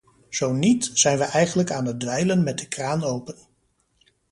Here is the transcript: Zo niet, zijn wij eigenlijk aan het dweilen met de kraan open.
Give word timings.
Zo 0.29 0.53
niet, 0.53 0.89
zijn 0.93 1.17
wij 1.17 1.27
eigenlijk 1.27 1.71
aan 1.71 1.85
het 1.85 1.99
dweilen 1.99 2.43
met 2.43 2.57
de 2.59 2.67
kraan 2.67 3.03
open. 3.03 3.35